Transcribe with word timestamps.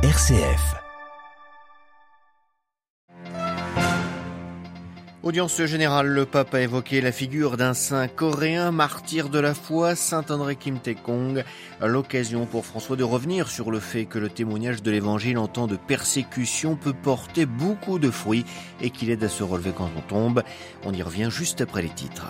RCF. 0.00 0.76
Audience 5.24 5.60
générale, 5.64 6.06
le 6.06 6.24
pape 6.24 6.54
a 6.54 6.60
évoqué 6.60 7.00
la 7.00 7.10
figure 7.10 7.56
d'un 7.56 7.74
saint 7.74 8.06
coréen, 8.06 8.70
martyr 8.70 9.28
de 9.28 9.40
la 9.40 9.54
foi, 9.54 9.96
saint 9.96 10.24
André 10.30 10.54
Kim 10.54 10.78
Tae-kong. 10.78 11.42
L'occasion 11.80 12.46
pour 12.46 12.64
François 12.64 12.94
de 12.94 13.02
revenir 13.02 13.48
sur 13.48 13.72
le 13.72 13.80
fait 13.80 14.04
que 14.04 14.20
le 14.20 14.28
témoignage 14.28 14.84
de 14.84 14.92
l'évangile 14.92 15.36
en 15.36 15.48
temps 15.48 15.66
de 15.66 15.74
persécution 15.74 16.76
peut 16.76 16.94
porter 16.94 17.44
beaucoup 17.44 17.98
de 17.98 18.12
fruits 18.12 18.44
et 18.80 18.90
qu'il 18.90 19.10
aide 19.10 19.24
à 19.24 19.28
se 19.28 19.42
relever 19.42 19.72
quand 19.76 19.90
on 19.96 20.00
tombe. 20.02 20.44
On 20.84 20.92
y 20.92 21.02
revient 21.02 21.28
juste 21.28 21.60
après 21.60 21.82
les 21.82 21.88
titres. 21.88 22.28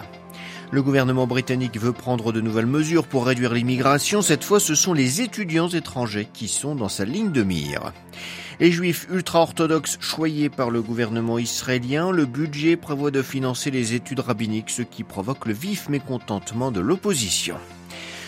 Le 0.70 0.82
gouvernement 0.82 1.26
britannique 1.26 1.78
veut 1.78 1.92
prendre 1.92 2.30
de 2.30 2.42
nouvelles 2.42 2.66
mesures 2.66 3.06
pour 3.06 3.24
réduire 3.24 3.54
l'immigration. 3.54 4.20
Cette 4.20 4.44
fois, 4.44 4.60
ce 4.60 4.74
sont 4.74 4.92
les 4.92 5.22
étudiants 5.22 5.68
étrangers 5.68 6.28
qui 6.30 6.46
sont 6.46 6.74
dans 6.74 6.90
sa 6.90 7.06
ligne 7.06 7.32
de 7.32 7.42
mire. 7.42 7.94
Les 8.60 8.70
juifs 8.70 9.06
ultra-orthodoxes 9.10 9.96
choyés 10.00 10.50
par 10.50 10.68
le 10.70 10.82
gouvernement 10.82 11.38
israélien, 11.38 12.10
le 12.10 12.26
budget 12.26 12.76
prévoit 12.76 13.10
de 13.10 13.22
financer 13.22 13.70
les 13.70 13.94
études 13.94 14.20
rabbiniques, 14.20 14.68
ce 14.68 14.82
qui 14.82 15.04
provoque 15.04 15.46
le 15.46 15.54
vif 15.54 15.88
mécontentement 15.88 16.70
de 16.70 16.80
l'opposition. 16.80 17.56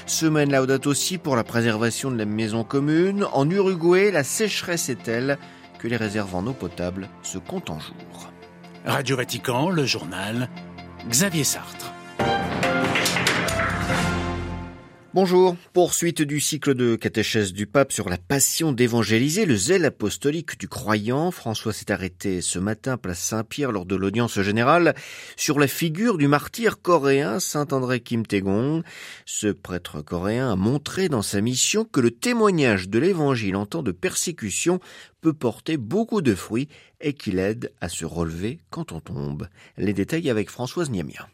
Semaine 0.07 0.51
laudate 0.51 0.87
aussi 0.87 1.19
pour 1.19 1.37
la 1.37 1.45
préservation 1.45 2.11
de 2.11 2.17
la 2.17 2.25
maison 2.25 2.65
commune. 2.65 3.27
En 3.33 3.51
Uruguay, 3.51 4.11
la 4.11 4.25
sécheresse 4.25 4.89
est 4.89 5.03
telle 5.03 5.37
que 5.79 5.89
les 5.89 5.97
réserves 5.97 6.35
en 6.35 6.47
eau 6.47 6.55
potable 6.55 7.09
se 7.23 7.37
comptent 7.37 7.71
en 7.71 7.81
jours. 7.81 8.31
Radio 8.87 9.17
Vatican, 9.17 9.69
le 9.69 9.85
journal, 9.85 10.49
Xavier 11.09 11.45
Sartre. 11.45 11.93
Bonjour. 15.13 15.57
Poursuite 15.73 16.23
du 16.23 16.39
cycle 16.39 16.73
de 16.75 16.95
catéchèse 16.95 17.53
du 17.53 17.67
pape 17.67 17.91
sur 17.91 18.09
la 18.09 18.17
passion 18.17 18.71
d'évangéliser, 18.71 19.45
le 19.45 19.57
zèle 19.57 19.85
apostolique 19.85 20.57
du 20.57 20.69
croyant. 20.69 21.33
François 21.33 21.73
s'est 21.73 21.91
arrêté 21.91 22.41
ce 22.41 22.61
matin 22.61 22.97
place 22.97 23.19
Saint-Pierre 23.19 23.73
lors 23.73 23.87
de 23.87 23.97
l'audience 23.97 24.41
générale 24.41 24.95
sur 25.37 25.59
la 25.59 25.67
figure 25.67 26.17
du 26.17 26.29
martyr 26.29 26.81
coréen 26.81 27.41
Saint 27.41 27.67
André 27.73 27.99
Kim 27.99 28.25
Tae-gong. 28.25 28.85
Ce 29.27 29.49
prêtre 29.49 30.01
coréen 30.01 30.53
a 30.53 30.57
montré 30.57 31.09
dans 31.09 31.23
sa 31.23 31.41
mission 31.41 31.85
que 31.85 31.99
le 31.99 32.13
témoignage 32.13 32.89
de 32.89 33.01
l'évangile 33.01 33.57
en 33.57 33.67
temps 33.67 33.83
de 33.83 33.91
persécution 33.91 34.79
peut 35.23 35.33
porter 35.33 35.77
beaucoup 35.77 36.23
de 36.23 36.37
fruits 36.37 36.69
et 37.01 37.15
qu'il 37.15 37.41
aide 37.41 37.73
à 37.81 37.89
se 37.89 38.05
relever 38.05 38.61
quand 38.71 38.93
on 38.93 39.01
tombe. 39.01 39.49
Les 39.77 39.93
détails 39.93 40.31
avec 40.31 40.51
Françoise 40.51 40.89
Niamia. 40.89 41.29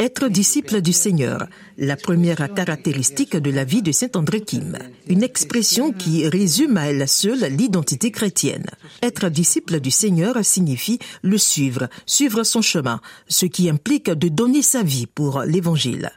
Être 0.00 0.28
disciple 0.28 0.80
du 0.80 0.92
Seigneur, 0.92 1.46
la 1.78 1.96
première 1.96 2.52
caractéristique 2.52 3.36
de 3.36 3.50
la 3.50 3.64
vie 3.64 3.82
de 3.82 3.92
Saint 3.92 4.10
André 4.14 4.40
Kim, 4.40 4.76
une 5.08 5.22
expression 5.22 5.92
qui 5.92 6.26
résume 6.28 6.76
à 6.76 6.86
elle 6.86 7.08
seule 7.08 7.44
l'identité 7.54 8.10
chrétienne. 8.10 8.66
Être 9.02 9.28
disciple 9.28 9.80
du 9.80 9.90
Seigneur 9.90 10.44
signifie 10.44 10.98
le 11.22 11.38
suivre, 11.38 11.88
suivre 12.06 12.42
son 12.42 12.62
chemin, 12.62 13.00
ce 13.28 13.46
qui 13.46 13.70
implique 13.70 14.10
de 14.10 14.28
donner 14.28 14.62
sa 14.62 14.82
vie 14.82 15.06
pour 15.06 15.42
l'Évangile. 15.42 16.10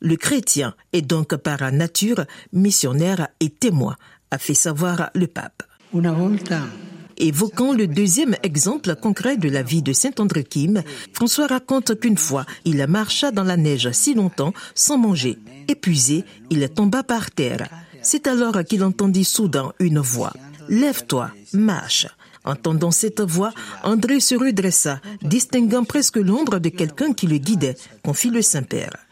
Le 0.00 0.16
chrétien 0.16 0.74
est 0.92 1.02
donc 1.02 1.36
par 1.36 1.72
nature 1.72 2.24
missionnaire 2.52 3.28
et 3.40 3.50
témoin, 3.50 3.96
a 4.30 4.38
fait 4.38 4.54
savoir 4.54 5.10
le 5.14 5.26
pape. 5.26 5.62
Évoquant 7.24 7.72
le 7.72 7.86
deuxième 7.86 8.36
exemple 8.42 8.94
concret 8.96 9.38
de 9.38 9.48
la 9.48 9.62
vie 9.62 9.80
de 9.80 9.94
Saint 9.94 10.10
André 10.18 10.44
Kim, 10.44 10.82
François 11.14 11.46
raconte 11.46 11.98
qu'une 11.98 12.18
fois, 12.18 12.44
il 12.66 12.86
marcha 12.86 13.30
dans 13.30 13.44
la 13.44 13.56
neige 13.56 13.90
si 13.92 14.12
longtemps 14.12 14.52
sans 14.74 14.98
manger. 14.98 15.38
Épuisé, 15.66 16.26
il 16.50 16.68
tomba 16.68 17.02
par 17.02 17.30
terre. 17.30 17.70
C'est 18.02 18.26
alors 18.26 18.62
qu'il 18.68 18.84
entendit 18.84 19.24
soudain 19.24 19.72
une 19.78 20.00
voix. 20.00 20.34
Lève-toi, 20.68 21.30
marche. 21.54 22.08
Entendant 22.44 22.90
cette 22.90 23.22
voix, 23.22 23.54
André 23.84 24.20
se 24.20 24.34
redressa, 24.34 25.00
distinguant 25.22 25.84
presque 25.84 26.18
l'ombre 26.18 26.58
de 26.58 26.68
quelqu'un 26.68 27.14
qui 27.14 27.26
le 27.26 27.38
guidait, 27.38 27.76
confie 28.02 28.28
le 28.28 28.42
Saint-Père. 28.42 29.03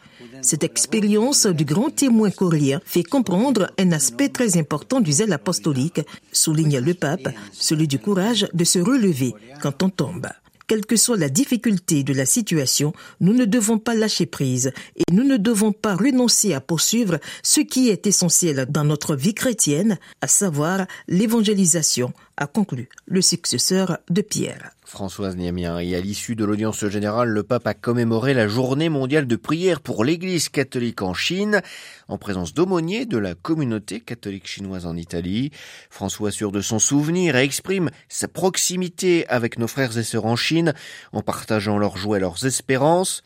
Cette 0.43 0.65
expérience 0.65 1.45
du 1.45 1.63
grand 1.63 1.89
témoin 1.89 2.29
coréen 2.29 2.81
fait 2.83 3.03
comprendre 3.03 3.71
un 3.79 3.93
aspect 3.93 4.27
très 4.27 4.57
important 4.57 4.99
du 4.99 5.13
zèle 5.13 5.31
apostolique, 5.31 6.01
souligne 6.33 6.79
le 6.79 6.93
pape, 6.93 7.29
celui 7.53 7.87
du 7.87 7.97
courage 7.97 8.47
de 8.53 8.65
se 8.65 8.79
relever 8.79 9.33
quand 9.61 9.83
on 9.83 9.89
tombe. 9.89 10.27
Quelle 10.67 10.85
que 10.85 10.97
soit 10.97 11.17
la 11.17 11.29
difficulté 11.29 12.03
de 12.03 12.13
la 12.13 12.25
situation, 12.25 12.93
nous 13.21 13.33
ne 13.33 13.45
devons 13.45 13.77
pas 13.77 13.95
lâcher 13.95 14.25
prise 14.25 14.73
et 14.97 15.03
nous 15.13 15.23
ne 15.23 15.37
devons 15.37 15.71
pas 15.71 15.95
renoncer 15.95 16.53
à 16.53 16.59
poursuivre 16.61 17.19
ce 17.41 17.61
qui 17.61 17.89
est 17.89 18.05
essentiel 18.05 18.65
dans 18.69 18.83
notre 18.83 19.15
vie 19.15 19.33
chrétienne, 19.33 19.97
à 20.21 20.27
savoir 20.27 20.87
l'évangélisation, 21.07 22.11
a 22.37 22.47
conclu 22.47 22.89
le 23.05 23.21
successeur 23.21 23.99
de 24.09 24.21
Pierre. 24.21 24.71
Françoise 24.85 25.35
Niamien. 25.35 25.79
Et 25.79 25.95
à 25.95 26.01
l'issue 26.01 26.35
de 26.35 26.45
l'audience 26.45 26.85
générale, 26.85 27.29
le 27.29 27.41
pape 27.41 27.65
a 27.65 27.73
commémoré 27.73 28.33
la 28.33 28.47
journée 28.47 28.89
mondiale 28.89 29.25
de 29.25 29.35
prière 29.35 29.81
pour 29.81 30.03
l'Église 30.03 30.49
catholique 30.49 31.01
en 31.01 31.13
Chine, 31.13 31.61
en 32.07 32.17
présence 32.17 32.53
d'aumôniers 32.53 33.05
de 33.05 33.17
la 33.17 33.33
communauté 33.33 33.99
catholique 33.99 34.47
chinoise 34.47 34.85
en 34.85 34.95
Italie. 34.95 35.51
François 35.89 36.29
assure 36.29 36.51
de 36.51 36.61
son 36.61 36.79
souvenir 36.79 37.35
exprime 37.35 37.89
sa 38.07 38.27
proximité 38.27 39.27
avec 39.29 39.57
nos 39.57 39.67
frères 39.67 39.97
et 39.97 40.03
sœurs 40.03 40.25
en 40.25 40.35
Chine, 40.35 40.73
en 41.11 41.21
partageant 41.21 41.77
leurs 41.77 41.97
joies 41.97 42.17
et 42.17 42.21
leurs 42.21 42.45
espérances 42.45 43.23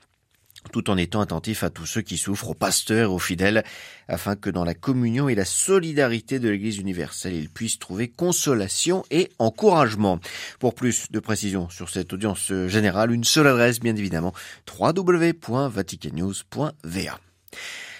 tout 0.68 0.90
en 0.90 0.98
étant 0.98 1.22
attentif 1.22 1.64
à 1.64 1.70
tous 1.70 1.86
ceux 1.86 2.02
qui 2.02 2.18
souffrent, 2.18 2.50
aux 2.50 2.54
pasteurs, 2.54 3.12
aux 3.12 3.20
fidèles, 3.20 3.64
afin 4.08 4.36
que 4.36 4.50
dans 4.50 4.64
la 4.64 4.74
communion 4.74 5.30
et 5.30 5.36
la 5.36 5.46
solidarité 5.46 6.40
de 6.40 6.50
l'Église 6.50 6.78
universelle, 6.78 7.34
ils 7.34 7.50
puissent 7.50 7.80
trouver 7.80 8.08
consolation 8.08 9.04
et 9.12 9.30
encouragement. 9.40 10.20
Pour 10.60 10.74
plus 10.74 11.12
de 11.12 11.20
précisions 11.20 11.70
sur 11.70 11.90
cette 11.90 12.14
audience 12.14 12.52
générale, 12.68 13.12
une 13.12 13.24
seule 13.24 13.48
adresse, 13.48 13.80
bien 13.80 13.96
évidemment, 13.96 14.34
www.vaticannews.va. 14.80 17.20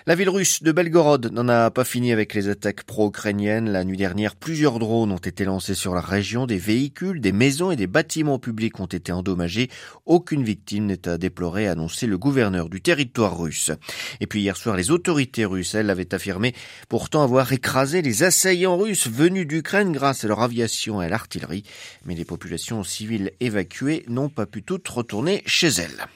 La 0.08 0.16
ville 0.16 0.30
russe 0.30 0.64
de 0.64 0.72
Belgorod 0.72 1.34
n'en 1.34 1.50
a 1.50 1.70
pas 1.70 1.84
fini 1.84 2.14
avec 2.14 2.34
les 2.34 2.48
attaques 2.48 2.84
pro-ukrainiennes. 2.84 3.70
La 3.70 3.84
nuit 3.84 3.98
dernière, 3.98 4.38
plusieurs 4.38 4.80
drones 4.80 5.12
ont 5.12 5.18
été 5.18 5.44
lancés 5.44 5.76
sur 5.76 5.94
la 5.94 6.00
région. 6.00 6.48
Des 6.48 6.58
véhicules, 6.58 7.20
des 7.20 7.34
maisons 7.34 7.72
et 7.72 7.76
des 7.76 7.88
bâtiments 7.88 8.40
publics 8.40 8.80
ont 8.80 8.86
été 8.86 9.12
endommagés. 9.12 9.70
Aucune 10.06 10.46
victime 10.46 10.86
n'est 10.86 11.10
à 11.10 11.18
déplorer, 11.18 11.68
a 11.68 11.74
annoncé 11.74 12.08
le 12.08 12.18
gouverneur 12.18 12.70
du 12.70 12.80
territoire 12.80 13.38
russe. 13.38 13.72
Et 14.22 14.28
puis 14.28 14.40
hier 14.40 14.56
soir, 14.56 14.78
les 14.78 14.92
autorités 14.92 15.44
russes, 15.44 15.76
elles, 15.76 15.90
avaient 15.90 16.14
affirmé 16.14 16.56
pourtant 16.88 17.22
avoir 17.22 17.52
écrasé 17.52 18.02
les 18.02 18.24
assaillants 18.24 18.78
russes 18.78 19.10
venus 19.10 19.46
d'Ukraine 19.46 19.92
grâce 19.92 20.24
à 20.24 20.30
leur 20.30 20.42
aviation 20.42 21.02
et 21.02 21.08
à 21.08 21.10
l'artillerie. 21.10 21.64
Mais 22.06 22.16
les 22.16 22.24
populations 22.24 22.82
civiles 22.86 23.34
évacuées 23.42 24.06
n'ont 24.08 24.30
pas 24.30 24.46
pu 24.46 24.64
toutes 24.64 24.88
retourner 24.88 25.44
chez 25.46 25.68
elles. 25.68 26.08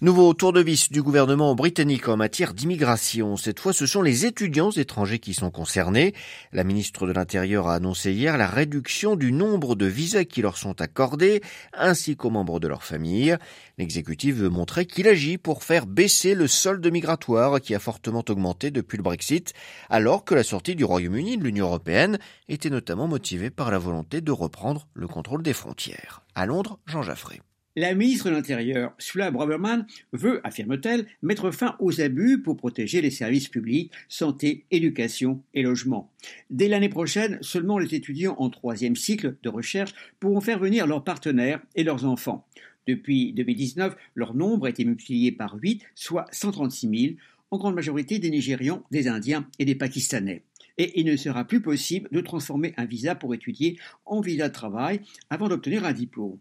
Nouveau 0.00 0.34
tour 0.34 0.52
de 0.52 0.60
vis 0.60 0.90
du 0.90 1.02
gouvernement 1.02 1.54
britannique 1.54 2.08
en 2.08 2.16
matière 2.16 2.52
d'immigration. 2.52 3.36
Cette 3.36 3.60
fois, 3.60 3.72
ce 3.72 3.86
sont 3.86 4.02
les 4.02 4.26
étudiants 4.26 4.70
étrangers 4.70 5.20
qui 5.20 5.34
sont 5.34 5.50
concernés. 5.50 6.14
La 6.52 6.64
ministre 6.64 7.06
de 7.06 7.12
l'Intérieur 7.12 7.68
a 7.68 7.74
annoncé 7.74 8.12
hier 8.12 8.36
la 8.36 8.48
réduction 8.48 9.14
du 9.14 9.30
nombre 9.30 9.76
de 9.76 9.86
visas 9.86 10.24
qui 10.24 10.42
leur 10.42 10.56
sont 10.56 10.80
accordés, 10.80 11.42
ainsi 11.72 12.16
qu'aux 12.16 12.30
membres 12.30 12.58
de 12.58 12.68
leur 12.68 12.82
famille. 12.82 13.36
L'exécutif 13.78 14.34
veut 14.34 14.48
montrer 14.48 14.84
qu'il 14.86 15.06
agit 15.06 15.38
pour 15.38 15.62
faire 15.62 15.86
baisser 15.86 16.34
le 16.34 16.48
solde 16.48 16.86
migratoire 16.90 17.60
qui 17.60 17.74
a 17.74 17.78
fortement 17.78 18.24
augmenté 18.28 18.70
depuis 18.70 18.96
le 18.96 19.02
Brexit, 19.02 19.52
alors 19.90 20.24
que 20.24 20.34
la 20.34 20.42
sortie 20.42 20.74
du 20.74 20.84
Royaume-Uni 20.84 21.38
de 21.38 21.44
l'Union 21.44 21.66
européenne 21.66 22.18
était 22.48 22.70
notamment 22.70 23.06
motivée 23.06 23.50
par 23.50 23.70
la 23.70 23.78
volonté 23.78 24.20
de 24.20 24.32
reprendre 24.32 24.88
le 24.94 25.06
contrôle 25.06 25.42
des 25.42 25.52
frontières. 25.52 26.22
À 26.34 26.46
Londres, 26.46 26.78
Jean 26.86 27.02
Jaffré. 27.02 27.40
La 27.76 27.92
ministre 27.96 28.30
de 28.30 28.34
l'Intérieur, 28.36 28.94
Sula 28.98 29.32
Braverman, 29.32 29.84
veut, 30.12 30.40
affirme-t-elle, 30.46 31.06
mettre 31.22 31.50
fin 31.50 31.74
aux 31.80 32.00
abus 32.00 32.40
pour 32.40 32.56
protéger 32.56 33.00
les 33.00 33.10
services 33.10 33.48
publics, 33.48 33.90
santé, 34.08 34.64
éducation 34.70 35.42
et 35.54 35.62
logement. 35.62 36.08
Dès 36.50 36.68
l'année 36.68 36.88
prochaine, 36.88 37.38
seulement 37.40 37.78
les 37.78 37.92
étudiants 37.96 38.36
en 38.38 38.48
troisième 38.48 38.94
cycle 38.94 39.34
de 39.42 39.48
recherche 39.48 39.92
pourront 40.20 40.40
faire 40.40 40.60
venir 40.60 40.86
leurs 40.86 41.02
partenaires 41.02 41.60
et 41.74 41.82
leurs 41.82 42.04
enfants. 42.04 42.46
Depuis 42.86 43.32
2019, 43.32 43.96
leur 44.14 44.34
nombre 44.34 44.66
a 44.66 44.70
été 44.70 44.84
multiplié 44.84 45.32
par 45.32 45.56
8, 45.60 45.82
soit 45.96 46.26
136 46.30 47.06
000, 47.06 47.14
en 47.50 47.58
grande 47.58 47.74
majorité 47.74 48.20
des 48.20 48.30
Nigérians, 48.30 48.84
des 48.92 49.08
Indiens 49.08 49.48
et 49.58 49.64
des 49.64 49.74
Pakistanais 49.74 50.44
et 50.78 51.00
il 51.00 51.06
ne 51.06 51.16
sera 51.16 51.44
plus 51.44 51.60
possible 51.60 52.08
de 52.10 52.20
transformer 52.20 52.74
un 52.76 52.84
visa 52.84 53.14
pour 53.14 53.34
étudier 53.34 53.78
en 54.04 54.20
visa 54.20 54.48
de 54.48 54.54
travail 54.54 55.00
avant 55.30 55.48
d'obtenir 55.48 55.84
un 55.84 55.92
diplôme. 55.92 56.38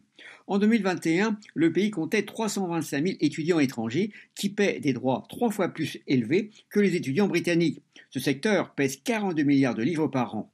En 0.48 0.60
2021, 0.60 1.38
le 1.54 1.72
pays 1.72 1.92
comptait 1.92 2.24
325 2.24 3.06
000 3.06 3.18
étudiants 3.22 3.60
étrangers 3.60 4.12
qui 4.36 4.50
paient 4.50 4.80
des 4.80 4.94
droits 4.94 5.26
trois 5.30 5.52
fois 5.52 5.70
plus 5.70 6.00
élevés 6.08 6.52
que 6.70 6.80
les 6.80 6.96
étudiants 6.96 7.28
britanniques. 7.28 7.82
Ce 8.10 8.20
secteur 8.20 8.74
pèse 8.74 8.98
42 9.04 9.44
milliards 9.44 9.76
de 9.76 9.84
livres 9.84 10.08
par 10.08 10.36
an. 10.36 10.52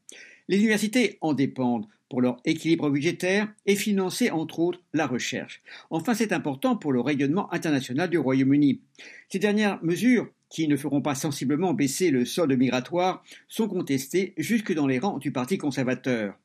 Les 0.47 0.57
universités 0.57 1.17
en 1.21 1.33
dépendent 1.33 1.87
pour 2.09 2.21
leur 2.21 2.37
équilibre 2.43 2.89
budgétaire 2.89 3.53
et 3.65 3.75
financer 3.75 4.31
entre 4.31 4.59
autres 4.59 4.81
la 4.93 5.05
recherche. 5.05 5.61
Enfin, 5.91 6.15
c'est 6.15 6.33
important 6.33 6.75
pour 6.75 6.91
le 6.91 7.01
rayonnement 7.01 7.51
international 7.53 8.09
du 8.09 8.17
Royaume-Uni. 8.17 8.81
Ces 9.29 9.39
dernières 9.39 9.83
mesures 9.83 10.27
qui 10.49 10.67
ne 10.67 10.75
feront 10.75 11.01
pas 11.01 11.15
sensiblement 11.15 11.73
baisser 11.73 12.11
le 12.11 12.25
solde 12.25 12.57
migratoire, 12.57 13.23
sont 13.47 13.67
contestés 13.67 14.33
jusque 14.37 14.73
dans 14.73 14.87
les 14.87 14.99
rangs 14.99 15.17
du 15.17 15.31
Parti 15.31 15.57
conservateur. 15.57 16.35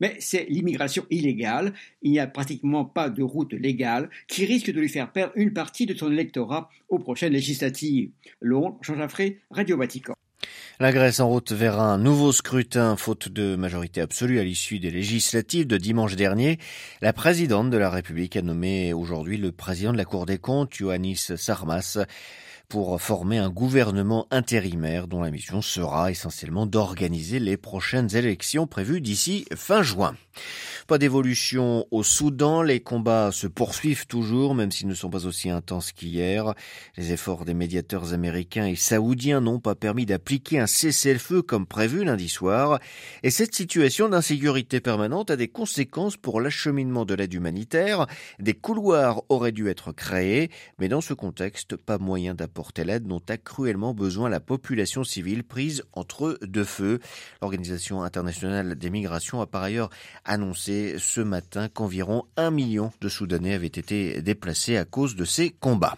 Mais 0.00 0.16
c'est 0.20 0.46
l'immigration 0.50 1.06
illégale, 1.10 1.72
il 2.02 2.12
n'y 2.12 2.18
a 2.18 2.26
pratiquement 2.26 2.84
pas 2.84 3.08
de 3.08 3.22
route 3.22 3.54
légale, 3.54 4.10
qui 4.28 4.44
risque 4.44 4.70
de 4.70 4.80
lui 4.80 4.88
faire 4.88 5.10
perdre 5.10 5.32
une 5.36 5.52
partie 5.52 5.86
de 5.86 5.94
son 5.94 6.12
électorat 6.12 6.68
aux 6.88 6.98
prochaines 6.98 7.32
législatives. 7.32 8.10
Londres. 8.40 8.78
La 10.78 10.92
Grèce 10.92 11.20
en 11.20 11.28
route 11.28 11.52
vers 11.52 11.80
un 11.80 11.96
nouveau 11.96 12.32
scrutin, 12.32 12.96
faute 12.96 13.30
de 13.30 13.56
majorité 13.56 14.02
absolue 14.02 14.38
à 14.38 14.44
l'issue 14.44 14.78
des 14.78 14.90
législatives 14.90 15.66
de 15.66 15.78
dimanche 15.78 16.16
dernier. 16.16 16.58
La 17.00 17.14
présidente 17.14 17.70
de 17.70 17.78
la 17.78 17.88
République 17.88 18.36
a 18.36 18.42
nommé 18.42 18.92
aujourd'hui 18.92 19.38
le 19.38 19.52
président 19.52 19.92
de 19.92 19.96
la 19.96 20.04
Cour 20.04 20.26
des 20.26 20.36
comptes, 20.36 20.78
Ioannis 20.78 21.32
Sarmas 21.36 21.98
pour 22.68 23.00
former 23.00 23.38
un 23.38 23.50
gouvernement 23.50 24.26
intérimaire 24.30 25.06
dont 25.06 25.20
la 25.20 25.30
mission 25.30 25.62
sera 25.62 26.10
essentiellement 26.10 26.66
d'organiser 26.66 27.38
les 27.38 27.56
prochaines 27.56 28.14
élections 28.16 28.66
prévues 28.66 29.00
d'ici 29.00 29.46
fin 29.54 29.82
juin. 29.82 30.16
Pas 30.86 30.98
d'évolution 30.98 31.84
au 31.90 32.04
Soudan, 32.04 32.62
les 32.62 32.78
combats 32.78 33.32
se 33.32 33.48
poursuivent 33.48 34.06
toujours, 34.06 34.54
même 34.54 34.70
s'ils 34.70 34.86
ne 34.86 34.94
sont 34.94 35.10
pas 35.10 35.26
aussi 35.26 35.50
intenses 35.50 35.90
qu'hier. 35.90 36.54
Les 36.96 37.10
efforts 37.10 37.44
des 37.44 37.54
médiateurs 37.54 38.12
américains 38.12 38.66
et 38.66 38.76
saoudiens 38.76 39.40
n'ont 39.40 39.58
pas 39.58 39.74
permis 39.74 40.06
d'appliquer 40.06 40.60
un 40.60 40.68
cessez-le-feu 40.68 41.42
comme 41.42 41.66
prévu 41.66 42.04
lundi 42.04 42.28
soir, 42.28 42.78
et 43.24 43.32
cette 43.32 43.52
situation 43.52 44.08
d'insécurité 44.08 44.78
permanente 44.80 45.32
a 45.32 45.36
des 45.36 45.48
conséquences 45.48 46.16
pour 46.16 46.40
l'acheminement 46.40 47.04
de 47.04 47.14
l'aide 47.14 47.34
humanitaire. 47.34 48.06
Des 48.38 48.54
couloirs 48.54 49.24
auraient 49.28 49.50
dû 49.50 49.68
être 49.68 49.90
créés, 49.90 50.52
mais 50.78 50.86
dans 50.86 51.00
ce 51.00 51.14
contexte, 51.14 51.74
pas 51.74 51.98
moyen 51.98 52.34
d'apporter 52.34 52.84
l'aide 52.84 53.08
dont 53.08 53.22
a 53.28 53.38
cruellement 53.38 53.92
besoin 53.92 54.28
la 54.28 54.38
population 54.38 55.02
civile 55.02 55.42
prise 55.42 55.82
entre 55.94 56.38
deux 56.42 56.62
feux. 56.62 57.00
L'Organisation 57.42 58.04
internationale 58.04 58.76
des 58.76 58.90
migrations 58.90 59.40
a 59.40 59.46
par 59.46 59.64
ailleurs 59.64 59.90
annoncé 60.24 60.75
ce 60.98 61.20
matin 61.20 61.68
qu'environ 61.68 62.24
un 62.36 62.50
million 62.50 62.92
de 63.00 63.08
Soudanais 63.08 63.54
avaient 63.54 63.66
été 63.66 64.22
déplacés 64.22 64.76
à 64.76 64.84
cause 64.84 65.16
de 65.16 65.24
ces 65.24 65.50
combats. 65.50 65.96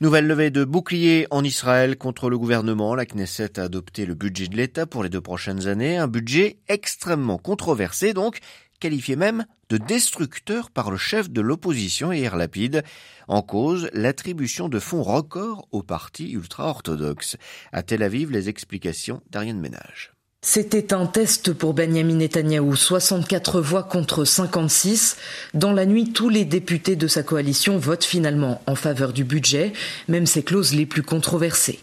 Nouvelle 0.00 0.26
levée 0.26 0.50
de 0.50 0.64
boucliers 0.64 1.26
en 1.30 1.44
Israël 1.44 1.96
contre 1.96 2.28
le 2.28 2.38
gouvernement. 2.38 2.94
La 2.94 3.06
Knesset 3.06 3.58
a 3.58 3.64
adopté 3.64 4.06
le 4.06 4.14
budget 4.14 4.48
de 4.48 4.56
l'État 4.56 4.86
pour 4.86 5.02
les 5.02 5.08
deux 5.08 5.20
prochaines 5.20 5.66
années. 5.66 5.96
Un 5.96 6.08
budget 6.08 6.58
extrêmement 6.68 7.38
controversé, 7.38 8.14
donc 8.14 8.40
qualifié 8.80 9.16
même 9.16 9.46
de 9.70 9.78
destructeur 9.78 10.70
par 10.70 10.90
le 10.90 10.96
chef 10.96 11.30
de 11.30 11.40
l'opposition 11.40 12.12
Yair 12.12 12.36
Lapide. 12.36 12.82
En 13.28 13.42
cause, 13.42 13.88
l'attribution 13.92 14.68
de 14.68 14.78
fonds 14.78 15.02
records 15.02 15.66
au 15.70 15.82
parti 15.82 16.32
ultra-orthodoxe. 16.32 17.36
À 17.72 17.82
Tel 17.82 18.02
Aviv, 18.02 18.30
les 18.30 18.48
explications 18.48 19.22
d'Ariane 19.30 19.60
Ménage. 19.60 20.13
C'était 20.46 20.92
un 20.92 21.06
test 21.06 21.54
pour 21.54 21.72
Benjamin 21.72 22.16
Netanyahou, 22.16 22.76
64 22.76 23.62
voix 23.62 23.82
contre 23.82 24.26
56. 24.26 25.16
Dans 25.54 25.72
la 25.72 25.86
nuit, 25.86 26.12
tous 26.12 26.28
les 26.28 26.44
députés 26.44 26.96
de 26.96 27.08
sa 27.08 27.22
coalition 27.22 27.78
votent 27.78 28.04
finalement 28.04 28.60
en 28.66 28.74
faveur 28.74 29.14
du 29.14 29.24
budget, 29.24 29.72
même 30.06 30.26
ses 30.26 30.42
clauses 30.42 30.74
les 30.74 30.84
plus 30.84 31.02
controversées. 31.02 31.78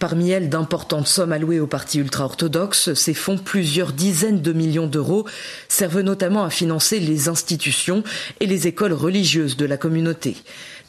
Parmi 0.00 0.30
elles, 0.30 0.48
d'importantes 0.48 1.06
sommes 1.06 1.30
allouées 1.30 1.60
au 1.60 1.68
parti 1.68 2.00
ultra-orthodoxe, 2.00 2.94
ces 2.94 3.14
fonds, 3.14 3.38
plusieurs 3.38 3.92
dizaines 3.92 4.42
de 4.42 4.52
millions 4.52 4.88
d'euros, 4.88 5.24
servent 5.68 6.00
notamment 6.00 6.42
à 6.42 6.50
financer 6.50 6.98
les 6.98 7.28
institutions 7.28 8.02
et 8.40 8.46
les 8.46 8.66
écoles 8.66 8.92
religieuses 8.92 9.56
de 9.56 9.66
la 9.66 9.76
communauté. 9.76 10.36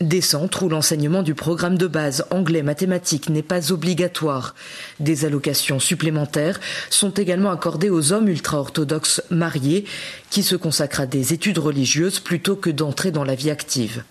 Des 0.01 0.21
centres 0.21 0.63
où 0.63 0.69
l'enseignement 0.69 1.21
du 1.21 1.36
programme 1.36 1.77
de 1.77 1.86
base 1.86 2.25
anglais-mathématiques 2.31 3.30
n'est 3.30 3.44
pas 3.44 3.71
obligatoire. 3.71 4.56
Des 5.00 5.25
allocations 5.25 5.80
supplémentaires 5.80 6.59
sont 6.89 7.12
également 7.12 7.51
accordées 7.51 7.92
aux 7.92 8.12
hommes 8.12 8.27
ultra-orthodoxes 8.27 9.21
mariés 9.30 9.86
qui 10.31 10.42
se 10.42 10.56
consacrent 10.56 11.01
à 11.01 11.06
des 11.06 11.33
études 11.33 11.59
religieuses 11.59 12.19
plutôt 12.19 12.56
que 12.56 12.71
d'entrer 12.71 13.12
dans 13.12 13.24
la 13.24 13.36
vie 13.36 13.51
active. 13.51 14.03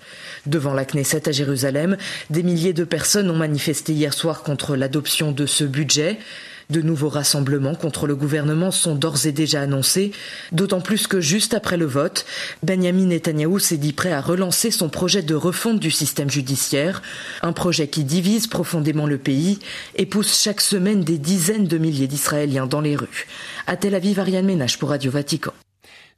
Devant 0.47 0.75
la 0.75 0.85
Knesset 0.85 1.29
à 1.29 1.33
Jérusalem, 1.33 1.97
des 2.31 2.45
milliers 2.45 2.73
de 2.73 2.85
personnes 2.85 3.29
ont 3.29 3.37
manifesté 3.37 3.93
hier 3.93 4.15
soir 4.15 4.45
contre 4.45 4.77
l'adoption 4.77 5.33
de 5.33 5.45
ce 5.45 5.65
budget. 5.65 6.21
De 6.71 6.83
nouveaux 6.83 7.09
rassemblements 7.09 7.75
contre 7.75 8.07
le 8.07 8.15
gouvernement 8.15 8.71
sont 8.71 8.95
d'ores 8.95 9.27
et 9.27 9.33
déjà 9.33 9.63
annoncés, 9.63 10.13
d'autant 10.53 10.81
plus 10.81 11.09
que 11.09 11.21
juste 11.21 11.53
après 11.53 11.77
le 11.77 11.85
vote, 11.85 12.25
Benjamin 12.63 13.07
Netanyahou 13.07 13.59
s'est 13.59 13.77
dit 13.77 13.93
prêt 13.93 14.13
à 14.13 14.21
relancer 14.21 14.71
son 14.71 14.89
projet 14.89 15.23
de 15.23 15.35
refonte 15.35 15.81
du 15.81 15.91
système 15.91 16.31
judiciaire, 16.31 17.03
un 17.43 17.53
projet 17.53 17.89
qui 17.89 18.05
divise 18.05 18.47
profondément 18.47 19.07
le 19.07 19.19
pays 19.19 19.59
et 19.97 20.07
pousse 20.07 20.41
chaque 20.41 20.61
semaine 20.61 21.03
des 21.03 21.19
dizaines 21.19 21.67
de 21.67 21.79
milliers 21.79 22.07
d'Israéliens 22.07 22.67
dans 22.67 22.81
les 22.81 22.95
rues. 22.95 23.27
À 23.67 23.77
Tel 23.77 23.97
Aviv, 23.97 24.21
Ariane 24.21 24.47
Ménage 24.47 24.79
pour 24.79 24.91
Radio 24.91 25.11
Vatican. 25.11 25.53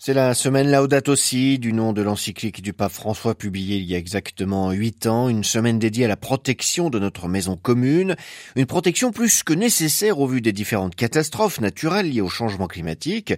C'est 0.05 0.15
la 0.15 0.35
semaine 0.35 0.69
Laudato 0.69 1.13
aussi, 1.13 1.61
du 1.61 1.73
nom 1.73 1.93
de 1.93 2.03
l'encyclique 2.03 2.61
du 2.61 2.73
pape 2.73 2.91
François 2.91 3.37
publiée 3.37 3.77
il 3.77 3.85
y 3.85 3.95
a 3.95 3.99
exactement 3.99 4.73
huit 4.73 5.07
ans, 5.07 5.29
une 5.29 5.45
semaine 5.45 5.79
dédiée 5.79 6.07
à 6.07 6.09
la 6.09 6.17
protection 6.17 6.91
de 6.91 6.99
notre 6.99 7.29
maison 7.29 7.55
commune, 7.55 8.17
une 8.57 8.67
protection 8.67 9.13
plus 9.13 9.45
que 9.45 9.53
nécessaire 9.53 10.19
au 10.19 10.27
vu 10.27 10.41
des 10.41 10.51
différentes 10.51 10.97
catastrophes 10.97 11.61
naturelles 11.61 12.11
liées 12.11 12.21
au 12.21 12.29
changement 12.29 12.67
climatique, 12.67 13.35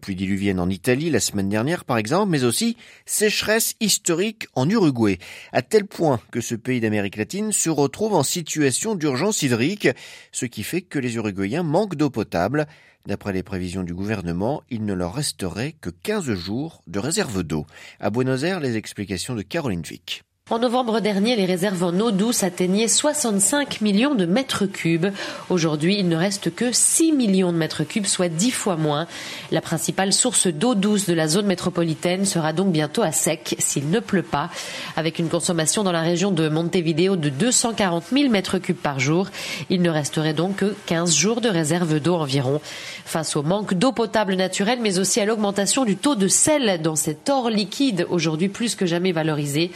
pluie 0.00 0.14
diluvienne 0.14 0.60
en 0.60 0.70
Italie 0.70 1.10
la 1.10 1.18
semaine 1.18 1.48
dernière 1.48 1.84
par 1.84 1.98
exemple, 1.98 2.30
mais 2.30 2.44
aussi 2.44 2.76
sécheresse 3.06 3.74
historique 3.80 4.46
en 4.54 4.70
Uruguay, 4.70 5.18
à 5.52 5.62
tel 5.62 5.84
point 5.84 6.20
que 6.30 6.40
ce 6.40 6.54
pays 6.54 6.78
d'Amérique 6.78 7.16
latine 7.16 7.50
se 7.50 7.70
retrouve 7.70 8.14
en 8.14 8.22
situation 8.22 8.94
d'urgence 8.94 9.42
hydrique, 9.42 9.88
ce 10.30 10.46
qui 10.46 10.62
fait 10.62 10.82
que 10.82 11.00
les 11.00 11.16
Uruguayens 11.16 11.64
manquent 11.64 11.96
d'eau 11.96 12.10
potable. 12.10 12.68
D'après 13.06 13.34
les 13.34 13.42
prévisions 13.42 13.82
du 13.82 13.94
gouvernement, 13.94 14.62
il 14.70 14.86
ne 14.86 14.94
leur 14.94 15.12
resterait 15.12 15.72
que 15.72 15.90
15 15.90 16.32
jours 16.32 16.82
de 16.86 16.98
réserve 16.98 17.42
d'eau. 17.42 17.66
À 18.00 18.08
Buenos 18.08 18.44
Aires, 18.44 18.60
les 18.60 18.78
explications 18.78 19.34
de 19.34 19.42
Caroline 19.42 19.82
Vick. 19.82 20.22
En 20.50 20.58
novembre 20.58 21.00
dernier, 21.00 21.36
les 21.36 21.46
réserves 21.46 21.82
en 21.84 21.98
eau 22.00 22.10
douce 22.10 22.42
atteignaient 22.42 22.86
65 22.86 23.80
millions 23.80 24.14
de 24.14 24.26
mètres 24.26 24.66
cubes. 24.66 25.06
Aujourd'hui, 25.48 25.96
il 25.98 26.06
ne 26.06 26.16
reste 26.16 26.54
que 26.54 26.70
6 26.70 27.12
millions 27.12 27.50
de 27.50 27.56
mètres 27.56 27.82
cubes, 27.82 28.04
soit 28.04 28.28
10 28.28 28.50
fois 28.50 28.76
moins. 28.76 29.06
La 29.52 29.62
principale 29.62 30.12
source 30.12 30.48
d'eau 30.48 30.74
douce 30.74 31.06
de 31.06 31.14
la 31.14 31.28
zone 31.28 31.46
métropolitaine 31.46 32.26
sera 32.26 32.52
donc 32.52 32.72
bientôt 32.72 33.00
à 33.00 33.10
sec 33.10 33.56
s'il 33.58 33.88
ne 33.88 34.00
pleut 34.00 34.22
pas. 34.22 34.50
Avec 34.96 35.18
une 35.18 35.30
consommation 35.30 35.82
dans 35.82 35.92
la 35.92 36.02
région 36.02 36.30
de 36.30 36.50
Montevideo 36.50 37.16
de 37.16 37.30
240 37.30 38.04
000 38.12 38.28
mètres 38.28 38.58
cubes 38.58 38.76
par 38.76 39.00
jour, 39.00 39.28
il 39.70 39.80
ne 39.80 39.88
resterait 39.88 40.34
donc 40.34 40.56
que 40.56 40.76
15 40.84 41.14
jours 41.14 41.40
de 41.40 41.48
réserve 41.48 42.00
d'eau 42.00 42.16
environ. 42.16 42.60
Face 43.06 43.34
au 43.36 43.42
manque 43.42 43.72
d'eau 43.72 43.92
potable 43.92 44.34
naturelle, 44.34 44.80
mais 44.82 44.98
aussi 44.98 45.22
à 45.22 45.24
l'augmentation 45.24 45.86
du 45.86 45.96
taux 45.96 46.16
de 46.16 46.28
sel 46.28 46.82
dans 46.82 46.96
cet 46.96 47.30
or 47.30 47.48
liquide, 47.48 48.06
aujourd'hui 48.10 48.50
plus 48.50 48.74
que 48.74 48.84
jamais 48.84 49.12
valorisé, 49.12 49.70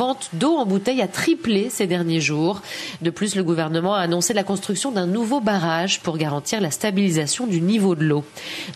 vente 0.00 0.30
d'eau 0.32 0.56
en 0.56 0.64
bouteille 0.64 1.02
a 1.02 1.08
triplé 1.08 1.68
ces 1.68 1.86
derniers 1.86 2.22
jours. 2.22 2.62
De 3.02 3.10
plus, 3.10 3.36
le 3.36 3.44
gouvernement 3.44 3.94
a 3.94 4.00
annoncé 4.00 4.32
la 4.32 4.44
construction 4.44 4.92
d'un 4.92 5.04
nouveau 5.04 5.40
barrage 5.40 6.00
pour 6.00 6.16
garantir 6.16 6.62
la 6.62 6.70
stabilisation 6.70 7.46
du 7.46 7.60
niveau 7.60 7.94
de 7.94 8.04
l'eau. 8.04 8.24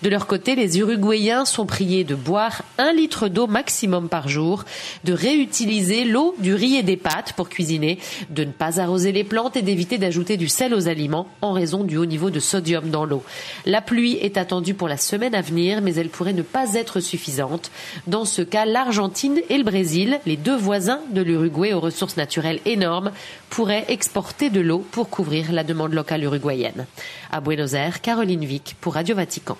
De 0.02 0.08
leur 0.08 0.26
côté, 0.26 0.54
les 0.54 0.78
Uruguayens 0.78 1.44
sont 1.44 1.66
priés 1.66 2.04
de 2.04 2.14
boire 2.14 2.62
un 2.78 2.92
litre 2.92 3.28
d'eau 3.28 3.46
maximum 3.46 4.08
par 4.08 4.28
jour, 4.28 4.64
de 5.04 5.12
réutiliser 5.12 6.04
l'eau 6.04 6.34
du 6.38 6.54
riz 6.54 6.76
et 6.76 6.82
des 6.82 6.96
pâtes 6.96 7.32
pour 7.34 7.48
cuisiner, 7.48 7.98
de 8.30 8.44
ne 8.44 8.52
pas 8.52 8.80
arroser 8.80 9.12
les 9.12 9.24
plantes 9.24 9.56
et 9.56 9.62
d'éviter 9.62 9.98
d'ajouter 9.98 10.36
du 10.36 10.48
sel 10.48 10.74
aux 10.74 10.88
aliments 10.88 11.28
en 11.42 11.52
raison 11.52 11.84
du 11.84 11.96
haut 11.96 12.06
niveau 12.06 12.30
de 12.30 12.40
sodium 12.40 12.90
dans 12.90 13.04
l'eau. 13.04 13.22
La 13.66 13.80
pluie 13.80 14.18
est 14.20 14.36
attendue 14.36 14.74
pour 14.74 14.88
la 14.88 14.96
semaine 14.96 15.34
à 15.34 15.40
venir, 15.40 15.80
mais 15.80 15.94
elle 15.94 16.08
pourrait 16.08 16.32
ne 16.32 16.42
pas 16.42 16.74
être 16.74 17.00
suffisante. 17.00 17.70
Dans 18.06 18.24
ce 18.24 18.42
cas, 18.42 18.64
l'Argentine 18.64 19.40
et 19.48 19.58
le 19.58 19.64
Brésil, 19.64 20.20
les 20.26 20.36
deux 20.36 20.56
voisins 20.56 21.00
de 21.10 21.22
l'Uruguay 21.22 21.72
aux 21.72 21.80
ressources 21.80 22.16
naturelles 22.16 22.60
énormes 22.64 23.12
pourrait 23.50 23.84
exporter 23.88 24.50
de 24.50 24.60
l'eau 24.60 24.84
pour 24.90 25.08
couvrir 25.08 25.52
la 25.52 25.64
demande 25.64 25.92
locale 25.92 26.24
uruguayenne. 26.24 26.86
À 27.30 27.40
Buenos 27.40 27.74
Aires, 27.74 28.00
Caroline 28.00 28.44
Vic 28.44 28.76
pour 28.80 28.94
Radio 28.94 29.14
Vatican. 29.16 29.56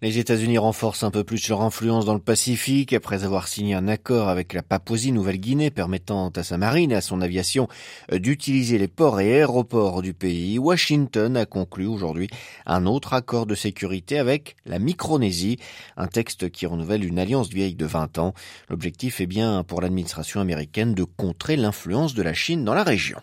Les 0.00 0.18
États-Unis 0.18 0.58
renforcent 0.58 1.02
un 1.02 1.10
peu 1.10 1.24
plus 1.24 1.48
leur 1.48 1.62
influence 1.62 2.04
dans 2.04 2.14
le 2.14 2.20
Pacifique 2.20 2.92
après 2.92 3.24
avoir 3.24 3.48
signé 3.48 3.74
un 3.74 3.88
accord 3.88 4.28
avec 4.28 4.52
la 4.52 4.62
Papouasie-Nouvelle-Guinée 4.62 5.72
permettant 5.72 6.28
à 6.28 6.44
sa 6.44 6.56
marine 6.56 6.92
et 6.92 6.94
à 6.94 7.00
son 7.00 7.20
aviation 7.20 7.66
euh, 8.12 8.20
d'utiliser 8.20 8.78
les 8.78 8.86
ports 8.86 9.20
et 9.20 9.34
aéroports 9.34 10.00
du 10.00 10.14
pays. 10.14 10.56
Washington 10.56 11.36
a 11.36 11.46
conclu 11.46 11.86
aujourd'hui 11.86 12.28
un 12.64 12.86
autre 12.86 13.12
accord 13.12 13.44
de 13.44 13.56
sécurité 13.56 14.20
avec 14.20 14.54
la 14.66 14.78
Micronésie, 14.78 15.58
un 15.96 16.06
texte 16.06 16.48
qui 16.48 16.66
renouvelle 16.66 17.04
une 17.04 17.18
alliance 17.18 17.48
vieille 17.48 17.74
de 17.74 17.86
20 17.86 18.18
ans. 18.18 18.34
L'objectif 18.70 19.20
est 19.20 19.26
bien 19.26 19.64
pour 19.64 19.80
l'administration 19.80 20.40
américaine 20.40 20.94
de 20.94 21.02
contrer 21.02 21.56
l'influence 21.56 22.14
de 22.14 22.22
la 22.22 22.34
Chine 22.34 22.64
dans 22.64 22.74
la 22.74 22.84
région. 22.84 23.18